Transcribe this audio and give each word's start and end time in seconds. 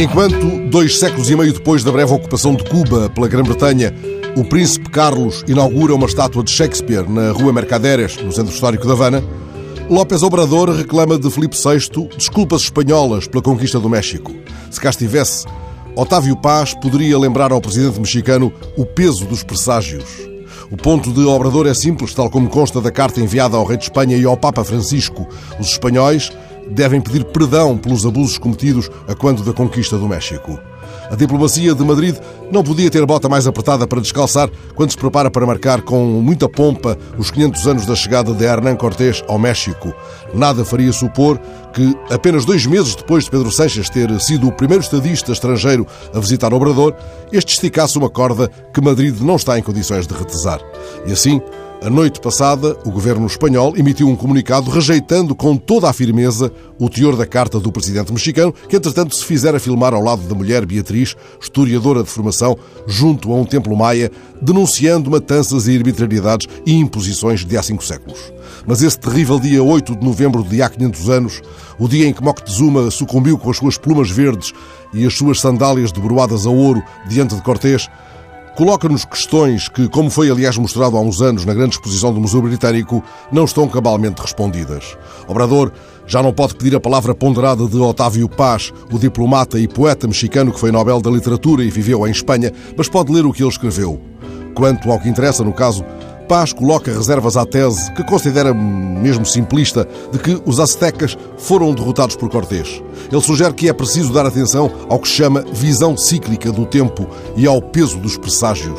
Enquanto, 0.00 0.70
dois 0.70 0.96
séculos 0.96 1.28
e 1.28 1.34
meio 1.34 1.52
depois 1.52 1.82
da 1.82 1.90
breve 1.90 2.12
ocupação 2.12 2.54
de 2.54 2.62
Cuba 2.62 3.10
pela 3.10 3.26
Grã-Bretanha, 3.26 3.92
o 4.36 4.44
príncipe 4.44 4.88
Carlos 4.90 5.42
inaugura 5.48 5.92
uma 5.92 6.06
estátua 6.06 6.44
de 6.44 6.52
Shakespeare 6.52 7.10
na 7.10 7.32
Rua 7.32 7.52
Mercaderes, 7.52 8.16
no 8.18 8.30
centro 8.30 8.54
histórico 8.54 8.86
de 8.86 8.92
Havana, 8.92 9.24
López 9.90 10.22
Obrador 10.22 10.70
reclama 10.70 11.18
de 11.18 11.28
Filipe 11.28 11.56
VI 11.56 12.08
desculpas 12.16 12.62
espanholas 12.62 13.26
pela 13.26 13.42
conquista 13.42 13.80
do 13.80 13.88
México. 13.88 14.32
Se 14.70 14.80
cá 14.80 14.90
estivesse, 14.90 15.46
Otávio 15.96 16.36
Paz 16.36 16.74
poderia 16.74 17.18
lembrar 17.18 17.50
ao 17.50 17.60
presidente 17.60 17.98
mexicano 17.98 18.52
o 18.76 18.86
peso 18.86 19.24
dos 19.24 19.42
presságios. 19.42 20.04
O 20.70 20.76
ponto 20.76 21.10
de 21.10 21.24
Obrador 21.24 21.66
é 21.66 21.74
simples, 21.74 22.14
tal 22.14 22.30
como 22.30 22.48
consta 22.48 22.80
da 22.80 22.92
carta 22.92 23.20
enviada 23.20 23.56
ao 23.56 23.64
rei 23.64 23.76
de 23.76 23.84
Espanha 23.84 24.16
e 24.16 24.24
ao 24.24 24.36
Papa 24.36 24.62
Francisco. 24.62 25.26
Os 25.58 25.70
espanhóis 25.72 26.30
devem 26.70 27.00
pedir 27.00 27.24
perdão 27.24 27.76
pelos 27.76 28.06
abusos 28.06 28.38
cometidos 28.38 28.90
a 29.06 29.14
quando 29.14 29.42
da 29.42 29.52
conquista 29.52 29.96
do 29.96 30.08
México. 30.08 30.58
A 31.10 31.14
diplomacia 31.14 31.74
de 31.74 31.84
Madrid 31.84 32.16
não 32.50 32.62
podia 32.62 32.90
ter 32.90 33.04
bota 33.06 33.28
mais 33.28 33.46
apertada 33.46 33.86
para 33.86 34.00
descalçar 34.00 34.50
quando 34.74 34.90
se 34.90 34.96
prepara 34.96 35.30
para 35.30 35.46
marcar 35.46 35.80
com 35.80 36.04
muita 36.04 36.48
pompa 36.48 36.98
os 37.16 37.30
500 37.30 37.66
anos 37.66 37.86
da 37.86 37.94
chegada 37.94 38.34
de 38.34 38.44
Hernán 38.44 38.76
Cortés 38.76 39.22
ao 39.26 39.38
México. 39.38 39.94
Nada 40.34 40.64
faria 40.66 40.92
supor 40.92 41.40
que, 41.72 41.96
apenas 42.10 42.44
dois 42.44 42.66
meses 42.66 42.94
depois 42.94 43.24
de 43.24 43.30
Pedro 43.30 43.50
Sanches 43.50 43.88
ter 43.88 44.20
sido 44.20 44.48
o 44.48 44.52
primeiro 44.52 44.82
estadista 44.82 45.32
estrangeiro 45.32 45.86
a 46.12 46.20
visitar 46.20 46.52
Obrador, 46.52 46.94
este 47.32 47.54
esticasse 47.54 47.96
uma 47.96 48.10
corda 48.10 48.50
que 48.72 48.80
Madrid 48.80 49.18
não 49.20 49.36
está 49.36 49.58
em 49.58 49.62
condições 49.62 50.06
de 50.06 50.14
retesar. 50.14 50.60
E 51.06 51.12
assim, 51.12 51.40
a 51.80 51.88
noite 51.88 52.20
passada, 52.20 52.76
o 52.84 52.90
governo 52.90 53.24
espanhol 53.26 53.72
emitiu 53.76 54.08
um 54.08 54.16
comunicado 54.16 54.68
rejeitando 54.68 55.32
com 55.32 55.56
toda 55.56 55.88
a 55.88 55.92
firmeza 55.92 56.52
o 56.76 56.88
teor 56.88 57.14
da 57.14 57.24
carta 57.24 57.60
do 57.60 57.70
presidente 57.70 58.12
mexicano, 58.12 58.52
que 58.68 58.76
entretanto 58.76 59.14
se 59.14 59.24
fizera 59.24 59.60
filmar 59.60 59.94
ao 59.94 60.02
lado 60.02 60.22
da 60.22 60.34
mulher 60.34 60.66
Beatriz, 60.66 61.14
historiadora 61.40 62.02
de 62.02 62.10
formação, 62.10 62.58
junto 62.86 63.32
a 63.32 63.36
um 63.36 63.44
templo 63.44 63.76
maia, 63.76 64.10
denunciando 64.42 65.08
matanças 65.08 65.68
e 65.68 65.76
arbitrariedades 65.76 66.48
e 66.66 66.74
imposições 66.74 67.44
de 67.44 67.56
há 67.56 67.62
cinco 67.62 67.84
séculos. 67.84 68.18
Mas 68.66 68.82
esse 68.82 68.98
terrível 68.98 69.38
dia 69.38 69.62
8 69.62 69.96
de 69.96 70.04
novembro 70.04 70.42
de 70.42 70.60
há 70.60 70.68
500 70.68 71.08
anos, 71.08 71.42
o 71.78 71.86
dia 71.86 72.08
em 72.08 72.12
que 72.12 72.22
Moctezuma 72.22 72.90
sucumbiu 72.90 73.38
com 73.38 73.50
as 73.50 73.56
suas 73.56 73.78
plumas 73.78 74.10
verdes 74.10 74.52
e 74.92 75.06
as 75.06 75.14
suas 75.14 75.40
sandálias 75.40 75.92
debruadas 75.92 76.44
a 76.44 76.50
ouro 76.50 76.82
diante 77.08 77.36
de 77.36 77.42
Cortés, 77.42 77.88
coloca-nos 78.56 79.04
questões 79.04 79.68
que, 79.68 79.88
como 79.88 80.10
foi 80.10 80.30
aliás 80.30 80.56
mostrado 80.56 80.96
há 80.96 81.00
uns 81.00 81.20
anos 81.20 81.44
na 81.44 81.54
grande 81.54 81.76
exposição 81.76 82.12
do 82.12 82.20
Museu 82.20 82.42
Britânico, 82.42 83.02
não 83.30 83.44
estão 83.44 83.68
cabalmente 83.68 84.20
respondidas. 84.20 84.96
Obrador 85.26 85.72
já 86.06 86.22
não 86.22 86.32
pode 86.32 86.54
pedir 86.54 86.74
a 86.74 86.80
palavra 86.80 87.14
ponderada 87.14 87.66
de 87.66 87.76
Otávio 87.76 88.28
Paz, 88.28 88.72
o 88.90 88.98
diplomata 88.98 89.58
e 89.58 89.68
poeta 89.68 90.06
mexicano 90.06 90.52
que 90.52 90.58
foi 90.58 90.72
Nobel 90.72 91.00
da 91.00 91.10
Literatura 91.10 91.62
e 91.62 91.70
viveu 91.70 92.06
em 92.06 92.10
Espanha, 92.10 92.52
mas 92.76 92.88
pode 92.88 93.12
ler 93.12 93.26
o 93.26 93.32
que 93.32 93.42
ele 93.42 93.50
escreveu. 93.50 94.00
Quanto 94.54 94.90
ao 94.90 94.98
que 94.98 95.08
interessa, 95.08 95.44
no 95.44 95.52
caso, 95.52 95.84
Paz 96.28 96.52
coloca 96.52 96.92
reservas 96.92 97.38
à 97.38 97.46
tese, 97.46 97.90
que 97.94 98.04
considera 98.04 98.52
mesmo 98.52 99.24
simplista, 99.24 99.88
de 100.12 100.18
que 100.18 100.38
os 100.44 100.60
aztecas 100.60 101.16
foram 101.38 101.72
derrotados 101.72 102.16
por 102.16 102.28
Cortés. 102.28 102.82
Ele 103.10 103.22
sugere 103.22 103.54
que 103.54 103.66
é 103.66 103.72
preciso 103.72 104.12
dar 104.12 104.26
atenção 104.26 104.70
ao 104.90 104.98
que 104.98 105.08
chama 105.08 105.42
visão 105.50 105.96
cíclica 105.96 106.52
do 106.52 106.66
tempo 106.66 107.08
e 107.34 107.46
ao 107.46 107.62
peso 107.62 107.98
dos 107.98 108.18
presságios. 108.18 108.78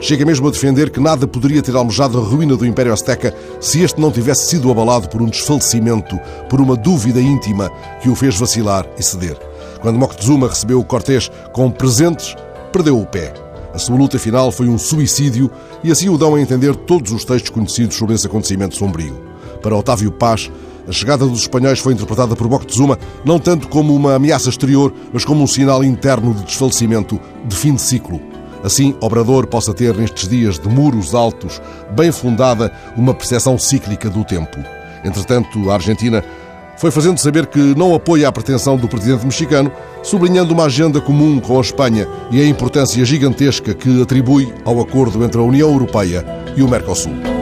Chega 0.00 0.26
mesmo 0.26 0.48
a 0.48 0.50
defender 0.50 0.90
que 0.90 0.98
nada 0.98 1.28
poderia 1.28 1.62
ter 1.62 1.76
almejado 1.76 2.18
a 2.18 2.20
ruína 2.20 2.56
do 2.56 2.66
Império 2.66 2.92
Azteca 2.92 3.32
se 3.60 3.80
este 3.80 4.00
não 4.00 4.10
tivesse 4.10 4.46
sido 4.46 4.68
abalado 4.68 5.08
por 5.08 5.22
um 5.22 5.26
desfalecimento, 5.26 6.18
por 6.50 6.60
uma 6.60 6.74
dúvida 6.74 7.20
íntima 7.20 7.70
que 8.02 8.08
o 8.08 8.16
fez 8.16 8.36
vacilar 8.36 8.84
e 8.98 9.02
ceder. 9.04 9.38
Quando 9.80 10.00
Moctezuma 10.00 10.48
recebeu 10.48 10.82
Cortés 10.82 11.30
com 11.52 11.70
presentes, 11.70 12.34
perdeu 12.72 12.98
o 12.98 13.06
pé. 13.06 13.32
A 13.74 13.78
sua 13.78 13.96
luta 13.96 14.18
final 14.18 14.52
foi 14.52 14.68
um 14.68 14.76
suicídio 14.76 15.50
e 15.82 15.90
assim 15.90 16.08
o 16.08 16.18
dão 16.18 16.34
a 16.34 16.40
entender 16.40 16.76
todos 16.76 17.10
os 17.10 17.24
textos 17.24 17.50
conhecidos 17.50 17.96
sobre 17.96 18.14
esse 18.14 18.26
acontecimento 18.26 18.76
sombrio. 18.76 19.18
Para 19.62 19.76
Otávio 19.76 20.12
Paz, 20.12 20.50
a 20.86 20.92
chegada 20.92 21.26
dos 21.26 21.40
espanhóis 21.40 21.78
foi 21.78 21.94
interpretada 21.94 22.36
por 22.36 22.48
Moctezuma 22.48 22.98
não 23.24 23.38
tanto 23.38 23.68
como 23.68 23.94
uma 23.94 24.14
ameaça 24.14 24.50
exterior, 24.50 24.92
mas 25.12 25.24
como 25.24 25.42
um 25.42 25.46
sinal 25.46 25.82
interno 25.82 26.34
de 26.34 26.42
desfalecimento, 26.44 27.18
de 27.46 27.56
fim 27.56 27.74
de 27.74 27.80
ciclo. 27.80 28.20
Assim, 28.62 28.94
Obrador 29.00 29.46
possa 29.46 29.72
ter, 29.72 29.96
nestes 29.96 30.28
dias 30.28 30.58
de 30.58 30.68
muros 30.68 31.14
altos, 31.14 31.60
bem 31.96 32.12
fundada, 32.12 32.72
uma 32.96 33.14
percepção 33.14 33.58
cíclica 33.58 34.10
do 34.10 34.22
tempo. 34.22 34.58
Entretanto, 35.04 35.70
a 35.70 35.74
Argentina 35.74 36.22
foi 36.76 36.90
fazendo 36.90 37.18
saber 37.18 37.46
que 37.46 37.58
não 37.76 37.94
apoia 37.94 38.28
a 38.28 38.32
pretensão 38.32 38.76
do 38.76 38.88
presidente 38.88 39.24
mexicano, 39.24 39.70
sublinhando 40.02 40.52
uma 40.52 40.64
agenda 40.64 41.00
comum 41.00 41.40
com 41.40 41.58
a 41.58 41.60
Espanha 41.60 42.08
e 42.30 42.40
a 42.40 42.46
importância 42.46 43.04
gigantesca 43.04 43.74
que 43.74 44.02
atribui 44.02 44.52
ao 44.64 44.80
acordo 44.80 45.24
entre 45.24 45.38
a 45.38 45.44
União 45.44 45.70
Europeia 45.70 46.24
e 46.56 46.62
o 46.62 46.68
Mercosul. 46.68 47.41